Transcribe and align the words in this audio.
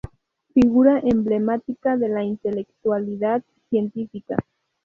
Figura 0.55 0.99
emblemática 1.03 1.95
de 1.95 2.09
la 2.09 2.23
intelectualidad 2.23 3.43
científica. 3.69 4.35